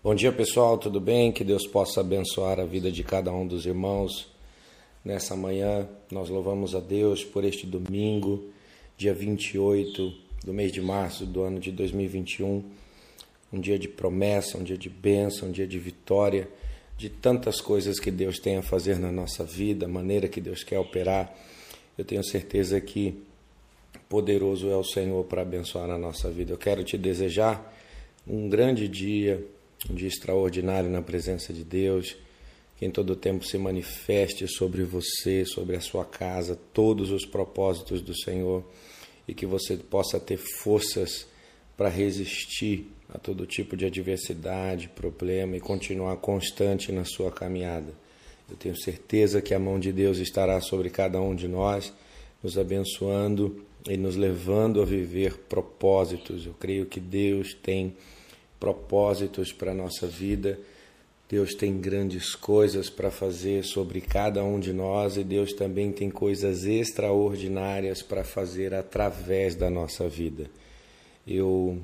[0.00, 1.32] Bom dia pessoal, tudo bem?
[1.32, 4.28] Que Deus possa abençoar a vida de cada um dos irmãos.
[5.04, 8.44] Nessa manhã nós louvamos a Deus por este domingo,
[8.96, 12.62] dia 28 do mês de março do ano de 2021.
[13.52, 16.48] Um dia de promessa, um dia de bênção, um dia de vitória,
[16.96, 20.62] de tantas coisas que Deus tem a fazer na nossa vida, a maneira que Deus
[20.62, 21.36] quer operar.
[21.98, 23.20] Eu tenho certeza que
[24.08, 26.52] poderoso é o Senhor para abençoar a nossa vida.
[26.52, 27.74] Eu quero te desejar
[28.24, 29.44] um grande dia,
[29.90, 32.16] um dia extraordinário na presença de Deus,
[32.76, 38.00] que em todo tempo se manifeste sobre você, sobre a sua casa, todos os propósitos
[38.00, 38.64] do Senhor
[39.26, 41.26] e que você possa ter forças
[41.76, 47.92] para resistir a todo tipo de adversidade, problema e continuar constante na sua caminhada.
[48.50, 51.92] Eu tenho certeza que a mão de Deus estará sobre cada um de nós,
[52.42, 56.46] nos abençoando e nos levando a viver propósitos.
[56.46, 57.94] Eu creio que Deus tem
[58.58, 60.58] propósitos para a nossa vida.
[61.28, 66.10] Deus tem grandes coisas para fazer sobre cada um de nós e Deus também tem
[66.10, 70.50] coisas extraordinárias para fazer através da nossa vida.
[71.26, 71.78] Eu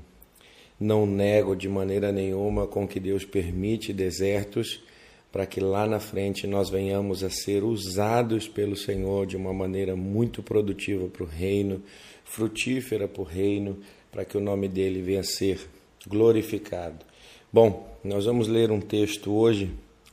[0.80, 4.82] não nego de maneira nenhuma com que Deus permite desertos
[5.30, 9.96] para que lá na frente nós venhamos a ser usados pelo Senhor de uma maneira
[9.96, 11.82] muito produtiva para o reino,
[12.24, 13.78] frutífera para o reino,
[14.12, 15.58] para que o nome dele venha a ser
[16.06, 17.04] glorificado.
[17.52, 19.72] Bom, nós vamos ler um texto hoje,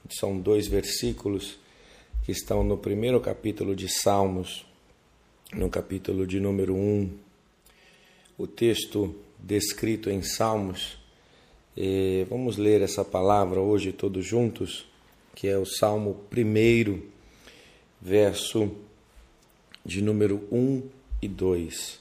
[0.09, 1.59] são dois versículos
[2.23, 4.65] que estão no primeiro capítulo de Salmos,
[5.53, 7.09] no capítulo de número 1.
[8.37, 10.97] O texto descrito em Salmos,
[12.29, 14.85] vamos ler essa palavra hoje todos juntos,
[15.33, 17.01] que é o Salmo 1,
[18.01, 18.71] verso
[19.85, 20.83] de número 1
[21.21, 21.99] e 2.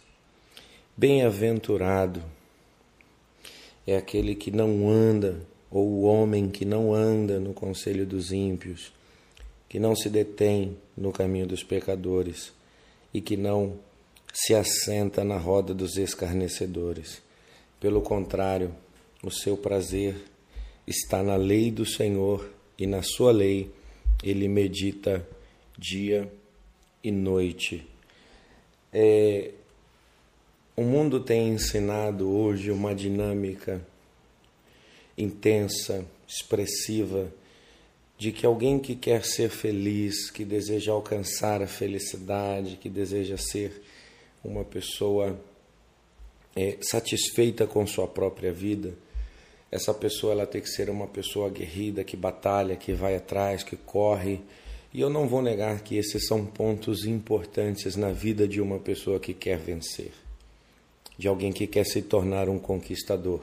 [0.96, 2.22] Bem-aventurado
[3.90, 8.92] é aquele que não anda, ou o homem que não anda no conselho dos ímpios,
[9.68, 12.52] que não se detém no caminho dos pecadores
[13.12, 13.74] e que não
[14.32, 17.20] se assenta na roda dos escarnecedores.
[17.80, 18.72] Pelo contrário,
[19.24, 20.14] o seu prazer
[20.86, 23.72] está na lei do Senhor e na sua lei
[24.22, 25.26] ele medita
[25.76, 26.32] dia
[27.02, 27.84] e noite.
[28.92, 29.50] É,
[30.76, 33.80] o mundo tem ensinado hoje uma dinâmica
[35.18, 37.30] intensa, expressiva,
[38.16, 43.82] de que alguém que quer ser feliz, que deseja alcançar a felicidade, que deseja ser
[44.44, 45.38] uma pessoa
[46.54, 48.94] é, satisfeita com sua própria vida,
[49.70, 53.76] essa pessoa ela tem que ser uma pessoa aguerrida, que batalha, que vai atrás, que
[53.76, 54.40] corre.
[54.92, 59.20] E eu não vou negar que esses são pontos importantes na vida de uma pessoa
[59.20, 60.10] que quer vencer
[61.20, 63.42] de alguém que quer se tornar um conquistador,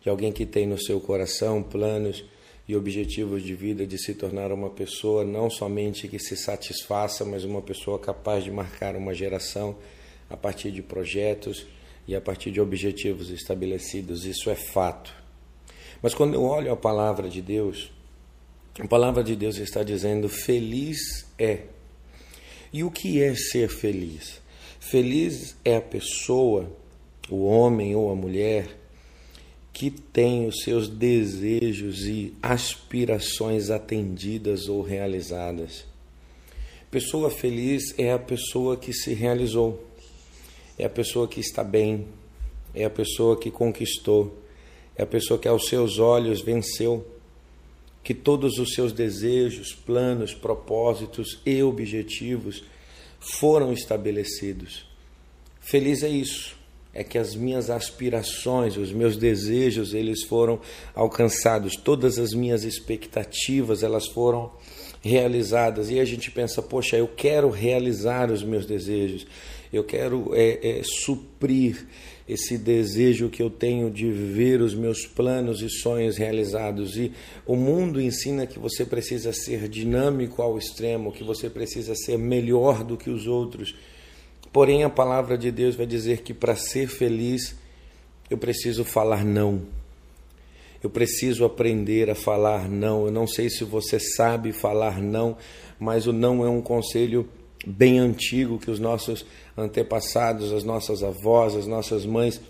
[0.00, 2.24] de alguém que tem no seu coração planos
[2.66, 7.44] e objetivos de vida de se tornar uma pessoa não somente que se satisfaça, mas
[7.44, 9.76] uma pessoa capaz de marcar uma geração
[10.30, 11.66] a partir de projetos
[12.08, 14.24] e a partir de objetivos estabelecidos.
[14.24, 15.14] Isso é fato.
[16.00, 17.92] Mas quando eu olho a palavra de Deus,
[18.78, 21.64] a palavra de Deus está dizendo: feliz é.
[22.72, 24.40] E o que é ser feliz?
[24.80, 26.68] Feliz é a pessoa,
[27.28, 28.76] o homem ou a mulher,
[29.72, 35.84] que tem os seus desejos e aspirações atendidas ou realizadas.
[36.90, 39.84] Pessoa feliz é a pessoa que se realizou,
[40.76, 42.08] é a pessoa que está bem,
[42.74, 44.36] é a pessoa que conquistou,
[44.96, 47.06] é a pessoa que aos seus olhos venceu,
[48.02, 52.64] que todos os seus desejos, planos, propósitos e objetivos
[53.20, 54.86] foram estabelecidos.
[55.60, 56.56] Feliz é isso,
[56.92, 60.60] é que as minhas aspirações, os meus desejos, eles foram
[60.94, 64.50] alcançados, todas as minhas expectativas, elas foram
[65.00, 65.90] realizadas.
[65.90, 69.26] E a gente pensa, poxa, eu quero realizar os meus desejos,
[69.72, 71.86] eu quero é, é, suprir
[72.30, 76.96] esse desejo que eu tenho de ver os meus planos e sonhos realizados.
[76.96, 77.10] E
[77.44, 82.84] o mundo ensina que você precisa ser dinâmico ao extremo, que você precisa ser melhor
[82.84, 83.74] do que os outros.
[84.52, 87.56] Porém, a palavra de Deus vai dizer que para ser feliz
[88.30, 89.62] eu preciso falar não.
[90.80, 93.06] Eu preciso aprender a falar não.
[93.06, 95.36] Eu não sei se você sabe falar não,
[95.80, 97.28] mas o não é um conselho
[97.66, 99.24] bem antigo que os nossos
[99.56, 102.40] antepassados, as nossas avós, as nossas mães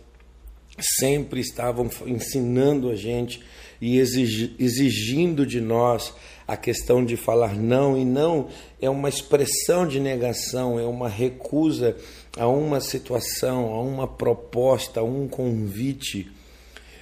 [0.79, 3.43] sempre estavam ensinando a gente
[3.81, 6.15] e exigindo de nós
[6.47, 8.49] a questão de falar não, e não
[8.81, 11.97] é uma expressão de negação, é uma recusa
[12.37, 16.31] a uma situação, a uma proposta, a um convite.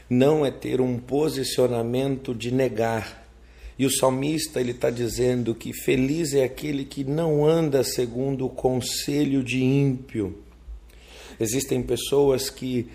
[0.08, 3.27] não é ter um posicionamento de negar.
[3.78, 8.50] E o salmista ele está dizendo que feliz é aquele que não anda segundo o
[8.50, 10.36] conselho de ímpio.
[11.38, 12.88] Existem pessoas que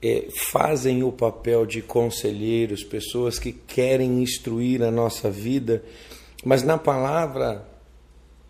[0.00, 5.84] é, fazem o papel de conselheiros, pessoas que querem instruir a nossa vida,
[6.42, 7.68] mas na palavra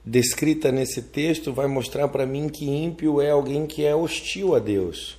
[0.04, 4.60] descrita nesse texto vai mostrar para mim que ímpio é alguém que é hostil a
[4.60, 5.18] Deus.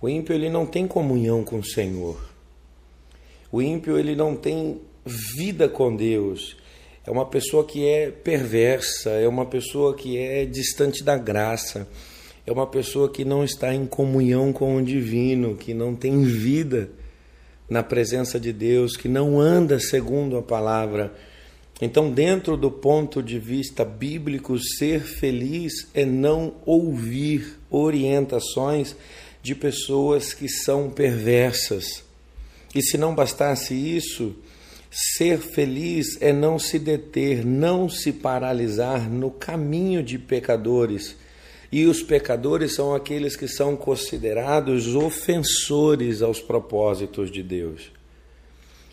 [0.00, 2.18] O ímpio ele não tem comunhão com o Senhor.
[3.50, 6.56] O ímpio ele não tem vida com Deus.
[7.06, 11.86] É uma pessoa que é perversa, é uma pessoa que é distante da graça,
[12.46, 16.90] é uma pessoa que não está em comunhão com o divino, que não tem vida
[17.68, 21.12] na presença de Deus, que não anda segundo a palavra.
[21.80, 28.94] Então, dentro do ponto de vista bíblico, ser feliz é não ouvir orientações
[29.42, 32.02] de pessoas que são perversas.
[32.74, 34.34] E se não bastasse isso,
[34.94, 41.16] ser feliz é não se deter, não se paralisar no caminho de pecadores.
[41.72, 47.90] E os pecadores são aqueles que são considerados ofensores aos propósitos de Deus.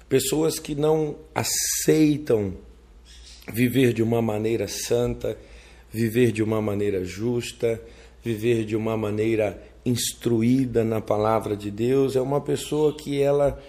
[0.10, 2.56] Pessoas que não aceitam
[3.54, 5.38] viver de uma maneira santa,
[5.92, 7.80] viver de uma maneira justa,
[8.24, 13.62] viver de uma maneira instruída na palavra de Deus, é uma pessoa que ela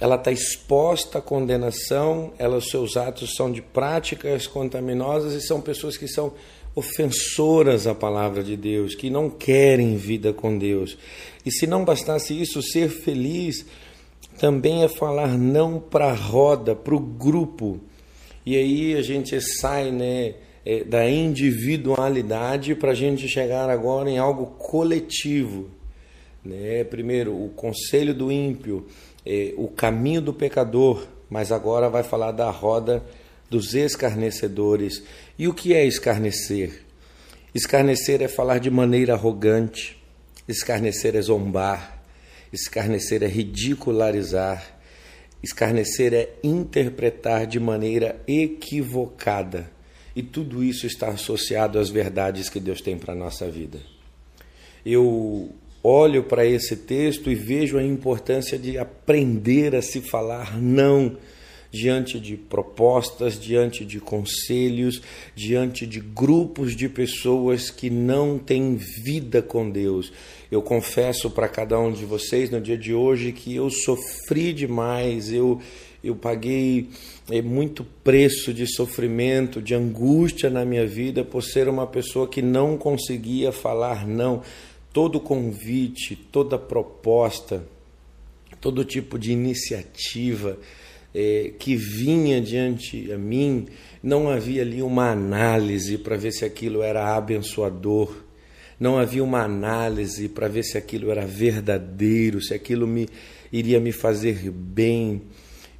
[0.00, 5.60] ela está exposta à condenação, ela, os seus atos são de práticas contaminosas e são
[5.60, 6.32] pessoas que são
[6.74, 10.98] ofensoras à palavra de Deus, que não querem vida com Deus.
[11.46, 13.64] E se não bastasse isso, ser feliz
[14.38, 17.80] também é falar não para a roda, para o grupo.
[18.44, 20.34] E aí a gente sai, né?
[20.64, 25.68] é, da individualidade para a gente chegar agora em algo coletivo.
[26.44, 26.84] Né?
[26.84, 28.86] Primeiro, o conselho do ímpio,
[29.24, 33.02] é, o caminho do pecador, mas agora vai falar da roda
[33.48, 35.02] dos escarnecedores.
[35.38, 36.82] E o que é escarnecer?
[37.54, 40.02] Escarnecer é falar de maneira arrogante,
[40.48, 42.02] escarnecer é zombar,
[42.52, 44.78] escarnecer é ridicularizar,
[45.42, 49.70] escarnecer é interpretar de maneira equivocada.
[50.16, 53.80] E tudo isso está associado às verdades que Deus tem para a nossa vida.
[54.84, 55.50] Eu
[55.84, 61.18] olho para esse texto e vejo a importância de aprender a se falar não
[61.70, 65.02] diante de propostas, diante de conselhos,
[65.34, 70.12] diante de grupos de pessoas que não têm vida com Deus.
[70.50, 75.32] Eu confesso para cada um de vocês no dia de hoje que eu sofri demais,
[75.32, 75.60] eu
[76.04, 76.90] eu paguei
[77.30, 82.42] é, muito preço de sofrimento, de angústia na minha vida por ser uma pessoa que
[82.42, 84.42] não conseguia falar não.
[84.94, 87.66] Todo convite, toda proposta,
[88.60, 90.56] todo tipo de iniciativa
[91.12, 93.66] é, que vinha diante a mim,
[94.00, 98.14] não havia ali uma análise para ver se aquilo era abençoador,
[98.78, 103.08] não havia uma análise para ver se aquilo era verdadeiro, se aquilo me
[103.52, 105.22] iria me fazer bem.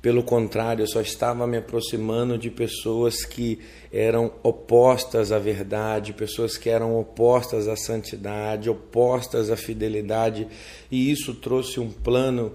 [0.04, 3.58] Pelo contrário, eu só estava me aproximando de pessoas que
[3.90, 10.46] eram opostas à verdade, pessoas que eram opostas à santidade, opostas à fidelidade,
[10.90, 12.52] e isso trouxe um plano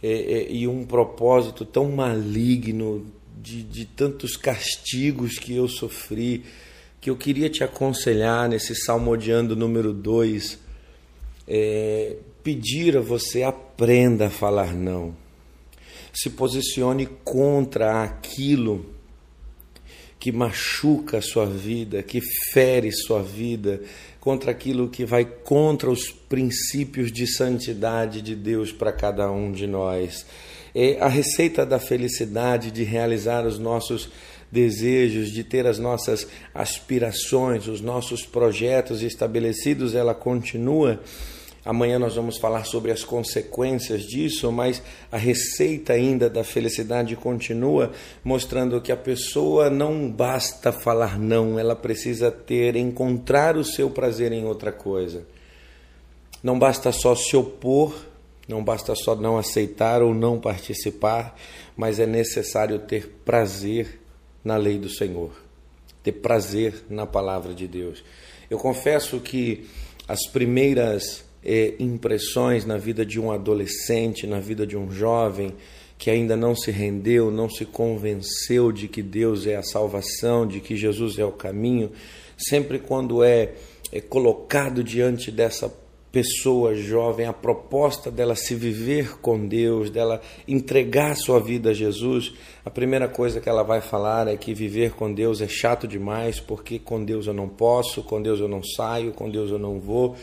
[0.00, 3.04] é, é, e um propósito tão maligno
[3.36, 6.44] de, de tantos castigos que eu sofri,
[7.00, 10.56] que eu queria te aconselhar nesse salmodiando número 2,
[11.48, 15.20] é, pedir a você aprenda a falar não
[16.12, 18.86] se posicione contra aquilo
[20.18, 22.20] que machuca a sua vida, que
[22.52, 23.80] fere sua vida,
[24.20, 29.66] contra aquilo que vai contra os princípios de santidade de Deus para cada um de
[29.66, 30.24] nós.
[30.72, 34.08] É a receita da felicidade, de realizar os nossos
[34.50, 41.00] desejos, de ter as nossas aspirações, os nossos projetos estabelecidos, ela continua
[41.64, 47.92] Amanhã nós vamos falar sobre as consequências disso, mas a receita ainda da felicidade continua
[48.24, 54.32] mostrando que a pessoa não basta falar não, ela precisa ter, encontrar o seu prazer
[54.32, 55.24] em outra coisa.
[56.42, 57.94] Não basta só se opor,
[58.48, 61.38] não basta só não aceitar ou não participar,
[61.76, 64.00] mas é necessário ter prazer
[64.42, 65.30] na lei do Senhor,
[66.02, 68.02] ter prazer na palavra de Deus.
[68.50, 69.68] Eu confesso que
[70.08, 75.54] as primeiras é, impressões na vida de um adolescente, na vida de um jovem
[75.98, 80.58] que ainda não se rendeu, não se convenceu de que Deus é a salvação, de
[80.58, 81.92] que Jesus é o caminho,
[82.36, 83.52] sempre quando é,
[83.92, 85.72] é colocado diante dessa
[86.10, 92.34] pessoa jovem, a proposta dela se viver com Deus, dela entregar sua vida a Jesus,
[92.64, 96.38] a primeira coisa que ela vai falar é que viver com Deus é chato demais,
[96.38, 99.80] porque com Deus eu não posso, com Deus eu não saio, com Deus eu não
[99.80, 100.14] vou.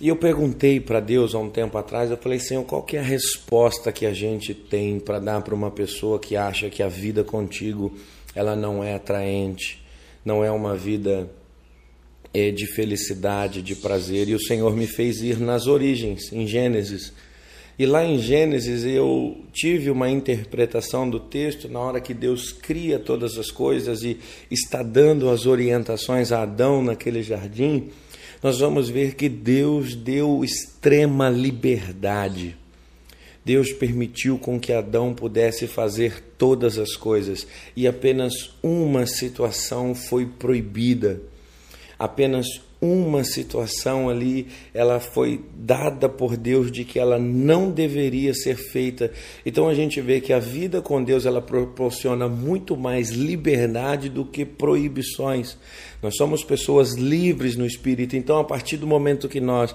[0.00, 3.00] E eu perguntei para Deus há um tempo atrás, eu falei, Senhor, qual que é
[3.00, 6.88] a resposta que a gente tem para dar para uma pessoa que acha que a
[6.88, 7.96] vida contigo
[8.34, 9.82] ela não é atraente,
[10.22, 11.30] não é uma vida
[12.34, 14.28] é, de felicidade, de prazer.
[14.28, 17.14] E o Senhor me fez ir nas origens, em Gênesis.
[17.78, 22.98] E lá em Gênesis eu tive uma interpretação do texto na hora que Deus cria
[22.98, 24.18] todas as coisas e
[24.50, 27.90] está dando as orientações a Adão naquele jardim.
[28.42, 32.56] Nós vamos ver que Deus deu extrema liberdade.
[33.44, 40.26] Deus permitiu com que Adão pudesse fazer todas as coisas e apenas uma situação foi
[40.26, 41.20] proibida
[41.98, 42.46] apenas
[42.86, 49.10] uma situação ali, ela foi dada por Deus de que ela não deveria ser feita.
[49.44, 54.24] Então a gente vê que a vida com Deus ela proporciona muito mais liberdade do
[54.24, 55.56] que proibições.
[56.02, 58.16] Nós somos pessoas livres no espírito.
[58.16, 59.74] Então a partir do momento que nós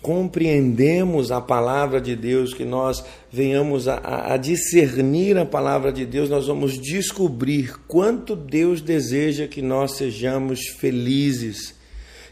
[0.00, 6.30] compreendemos a palavra de Deus, que nós venhamos a, a, discernir a palavra de Deus,
[6.30, 11.74] nós vamos descobrir quanto Deus deseja que nós sejamos felizes,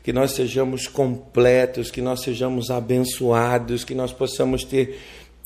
[0.06, 5.00] que nós sejamos completos, que nós sejamos abençoados, que nós possamos ter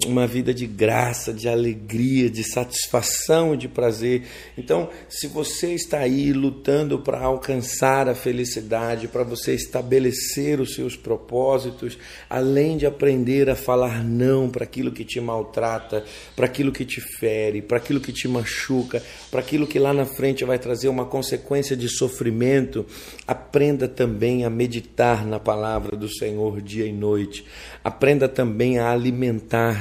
[0.06, 4.22] uma vida de graça, de alegria, de satisfação e de prazer.
[4.56, 10.96] Então, se você está aí lutando para alcançar a felicidade, para você estabelecer os seus
[10.96, 16.04] propósitos, além de aprender a falar não para aquilo que te maltrata,
[16.34, 20.06] para aquilo que te fere, para aquilo que te machuca, para aquilo que lá na
[20.06, 22.86] frente vai trazer uma consequência de sofrimento,
[23.26, 27.44] aprenda também a meditar na palavra do Senhor dia e noite.
[27.84, 28.90] Aprenda também a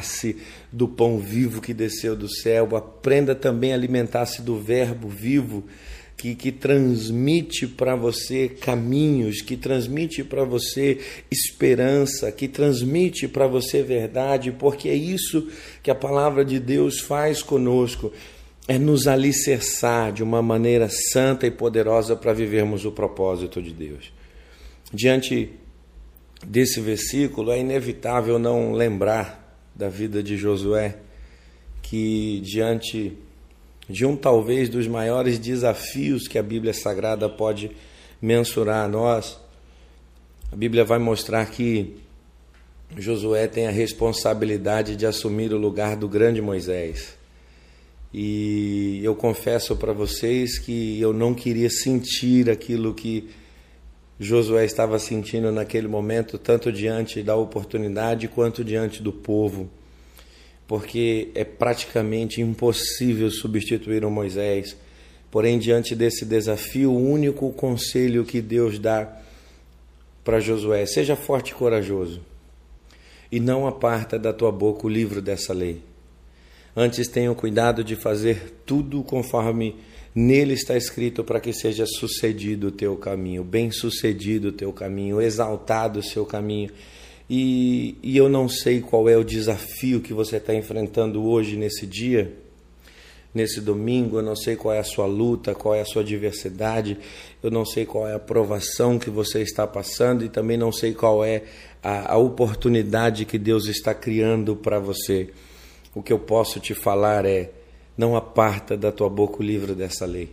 [0.09, 0.35] alimentar-se
[0.71, 2.75] do pão vivo que desceu do céu.
[2.75, 5.63] Aprenda também a alimentar-se do Verbo vivo
[6.17, 10.99] que, que transmite para você caminhos, que transmite para você
[11.31, 15.47] esperança, que transmite para você verdade, porque é isso
[15.81, 18.11] que a palavra de Deus faz conosco.
[18.67, 24.13] É nos alicerçar de uma maneira santa e poderosa para vivermos o propósito de Deus.
[24.93, 25.49] Diante
[26.45, 29.48] desse versículo, é inevitável não lembrar
[29.79, 30.97] da vida de Josué,
[31.81, 33.13] que diante
[33.89, 37.71] de um talvez dos maiores desafios que a Bíblia Sagrada pode
[38.21, 39.39] mensurar a nós,
[40.51, 41.95] a Bíblia vai mostrar que
[42.97, 47.17] Josué tem a responsabilidade de assumir o lugar do grande Moisés.
[48.13, 53.29] E eu confesso para vocês que eu não queria sentir aquilo que
[54.19, 59.69] Josué estava sentindo naquele momento, tanto diante da oportunidade quanto diante do povo,
[60.67, 64.75] porque é praticamente impossível substituir o Moisés.
[65.31, 69.09] Porém, diante desse desafio, o único conselho que Deus dá
[70.21, 72.19] para Josué: seja forte e corajoso,
[73.31, 75.81] e não aparta da tua boca o livro dessa lei.
[76.75, 79.75] Antes tenha cuidado de fazer tudo conforme
[80.13, 85.21] Nele está escrito para que seja sucedido o teu caminho, bem sucedido o teu caminho,
[85.21, 86.71] exaltado o seu caminho.
[87.29, 91.85] E, e eu não sei qual é o desafio que você está enfrentando hoje, nesse
[91.85, 92.33] dia,
[93.33, 94.17] nesse domingo.
[94.17, 96.97] Eu não sei qual é a sua luta, qual é a sua diversidade.
[97.43, 100.91] Eu não sei qual é a provação que você está passando e também não sei
[100.91, 101.43] qual é
[101.83, 105.29] a, a oportunidade que Deus está criando para você.
[105.93, 107.51] O que eu posso te falar é
[107.99, 110.31] não aparta da tua boca o livro dessa lei.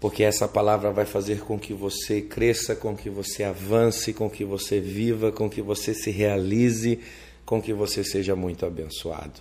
[0.00, 4.44] Porque essa palavra vai fazer com que você cresça, com que você avance, com que
[4.44, 6.98] você viva, com que você se realize,
[7.46, 9.40] com que você seja muito abençoado.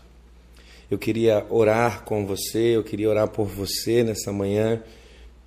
[0.91, 4.79] Eu queria orar com você, eu queria orar por você nessa manhã.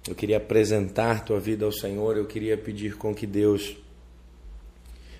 [0.08, 3.76] Eu queria apresentar tua vida ao Senhor, eu queria pedir com que Deus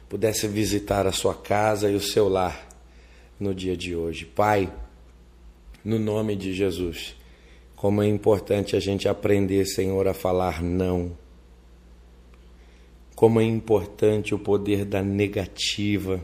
[0.09, 2.67] pudesse visitar a sua casa e o seu lar
[3.39, 4.25] no dia de hoje.
[4.25, 4.69] Pai,
[5.85, 7.17] no nome de Jesus.
[7.75, 11.17] Como é importante a gente aprender, Senhor, a falar não.
[13.15, 16.21] Como é importante o poder da negativa,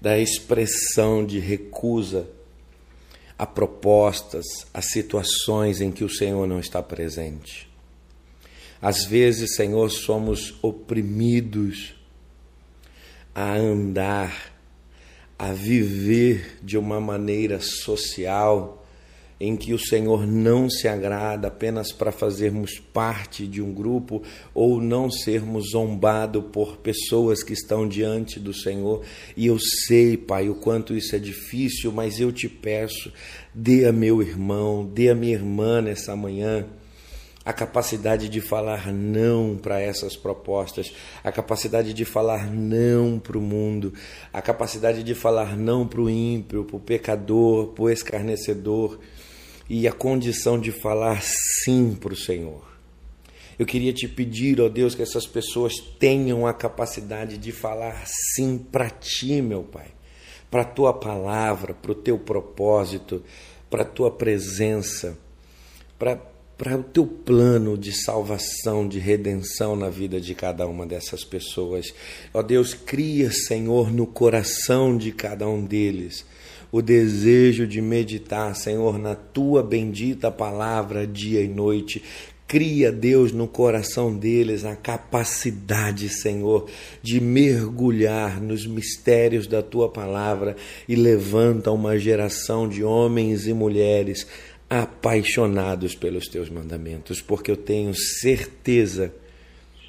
[0.00, 2.28] da expressão de recusa
[3.38, 4.44] a propostas,
[4.74, 7.68] a situações em que o Senhor não está presente.
[8.82, 11.94] Às vezes, Senhor, somos oprimidos
[13.34, 14.57] a andar
[15.38, 18.84] a viver de uma maneira social,
[19.40, 24.20] em que o Senhor não se agrada apenas para fazermos parte de um grupo
[24.52, 29.04] ou não sermos zombados por pessoas que estão diante do Senhor.
[29.36, 33.12] E eu sei, Pai, o quanto isso é difícil, mas eu te peço,
[33.54, 36.66] dê a meu irmão, dê a minha irmã nessa manhã
[37.48, 40.92] a capacidade de falar não para essas propostas,
[41.24, 43.94] a capacidade de falar não para o mundo,
[44.30, 49.00] a capacidade de falar não para o ímpio, para o pecador, para o escarnecedor
[49.66, 52.68] e a condição de falar sim para o Senhor.
[53.58, 58.58] Eu queria te pedir, ó Deus, que essas pessoas tenham a capacidade de falar sim
[58.58, 59.86] para ti, meu Pai,
[60.50, 63.24] para a tua palavra, para o teu propósito,
[63.70, 65.16] para a tua presença,
[65.98, 71.24] para para o teu plano de salvação, de redenção na vida de cada uma dessas
[71.24, 71.94] pessoas.
[72.34, 76.26] Ó Deus, cria, Senhor, no coração de cada um deles
[76.70, 82.02] o desejo de meditar, Senhor, na tua bendita palavra dia e noite.
[82.46, 86.66] Cria, Deus, no coração deles a capacidade, Senhor,
[87.02, 90.56] de mergulhar nos mistérios da tua palavra
[90.88, 94.26] e levanta uma geração de homens e mulheres
[94.68, 99.12] apaixonados pelos teus mandamentos, porque eu tenho certeza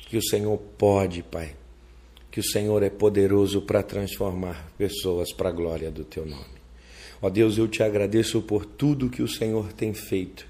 [0.07, 1.55] que o Senhor pode, Pai,
[2.31, 6.59] que o Senhor é poderoso para transformar pessoas para a glória do teu nome.
[7.21, 10.47] Ó Deus, eu te agradeço por tudo que o Senhor tem feito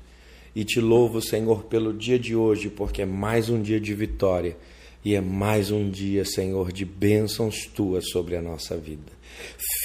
[0.55, 4.55] e te louvo, Senhor, pelo dia de hoje, porque é mais um dia de vitória
[5.03, 9.11] e é mais um dia, Senhor, de bênçãos tuas sobre a nossa vida.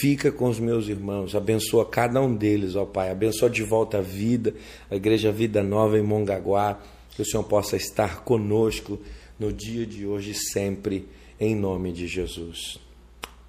[0.00, 3.10] Fica com os meus irmãos, abençoa cada um deles, ó Pai.
[3.10, 4.54] Abençoa de volta a vida,
[4.90, 6.80] a Igreja Vida Nova em Mongaguá.
[7.14, 8.98] Que o Senhor possa estar conosco
[9.38, 12.78] no dia de hoje e sempre, em nome de Jesus.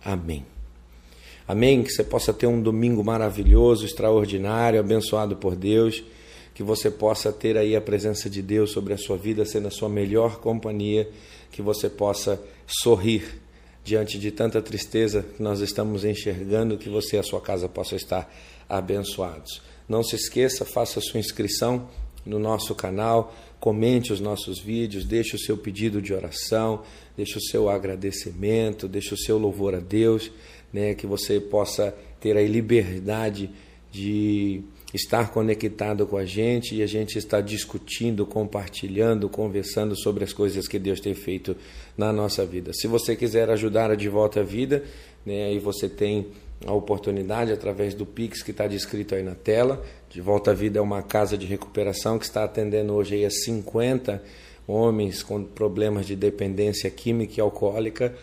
[0.03, 0.45] Amém.
[1.47, 1.81] Amém.
[1.81, 6.03] Que você possa ter um domingo maravilhoso, extraordinário, abençoado por Deus.
[6.53, 9.71] Que você possa ter aí a presença de Deus sobre a sua vida, sendo a
[9.71, 11.09] sua melhor companhia.
[11.55, 12.37] Que você possa
[12.67, 13.41] sorrir
[13.81, 17.95] diante de tanta tristeza que nós estamos enxergando, que você e a sua casa possam
[17.95, 18.29] estar
[18.67, 19.61] abençoados.
[19.87, 21.87] Não se esqueça, faça sua inscrição
[22.25, 26.83] no nosso canal, comente os nossos vídeos, deixe o seu pedido de oração,
[27.15, 30.29] deixe o seu agradecimento, deixe o seu louvor a Deus,
[30.73, 33.49] né, que você possa ter a liberdade
[33.93, 34.61] de
[34.93, 40.67] estar conectado com a gente e a gente está discutindo, compartilhando, conversando sobre as coisas
[40.67, 41.55] que Deus tem feito
[41.97, 42.71] na nossa vida.
[42.73, 44.83] Se você quiser ajudar a De Volta à Vida,
[45.25, 46.27] né, aí você tem
[46.65, 49.83] a oportunidade através do Pix que está descrito aí na tela.
[50.09, 53.29] De Volta à Vida é uma casa de recuperação que está atendendo hoje aí a
[53.29, 54.23] 50
[54.67, 58.15] homens com problemas de dependência química e alcoólica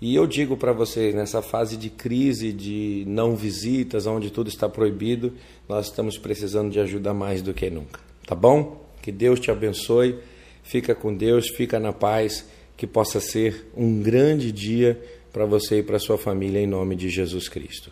[0.00, 4.68] e eu digo para vocês, nessa fase de crise, de não visitas, onde tudo está
[4.68, 5.32] proibido,
[5.66, 8.00] nós estamos precisando de ajuda mais do que nunca.
[8.26, 8.84] Tá bom?
[9.00, 10.18] Que Deus te abençoe.
[10.62, 12.44] Fica com Deus, fica na paz.
[12.76, 15.00] Que possa ser um grande dia
[15.32, 17.90] para você e para sua família, em nome de Jesus Cristo.